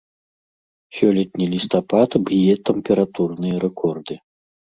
Сёлетні 0.99 1.45
лістапад 1.55 2.17
б'е 2.31 2.57
тэмпературныя 2.71 3.55
рэкорды. 3.67 4.19